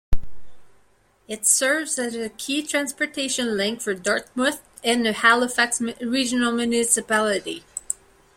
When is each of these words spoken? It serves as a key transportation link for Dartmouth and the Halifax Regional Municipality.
It 1.27 1.45
serves 1.45 1.99
as 1.99 2.15
a 2.15 2.29
key 2.29 2.63
transportation 2.63 3.55
link 3.55 3.81
for 3.83 3.93
Dartmouth 3.93 4.63
and 4.83 5.05
the 5.05 5.13
Halifax 5.13 5.79
Regional 5.79 6.51
Municipality. 6.53 7.63